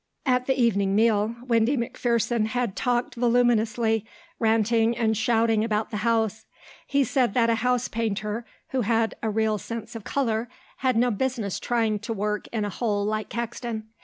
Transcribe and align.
At 0.25 0.47
the 0.47 0.59
evening 0.59 0.95
meal 0.95 1.35
Windy 1.47 1.77
McPherson 1.77 2.47
had 2.47 2.75
talked 2.75 3.13
voluminously, 3.13 4.03
ranting 4.39 4.97
and 4.97 5.15
shouting 5.15 5.63
about 5.63 5.91
the 5.91 5.97
house. 5.97 6.47
He 6.87 7.03
said 7.03 7.35
that 7.35 7.51
a 7.51 7.55
housepainter 7.61 8.43
who 8.69 8.81
had 8.81 9.13
a 9.21 9.29
real 9.29 9.59
sense 9.59 9.95
of 9.95 10.03
colour 10.03 10.49
had 10.77 10.97
no 10.97 11.11
business 11.11 11.59
trying 11.59 11.99
to 11.99 12.13
work 12.13 12.47
in 12.51 12.65
a 12.65 12.69
hole 12.71 13.05
like 13.05 13.29
Caxton. 13.29 13.89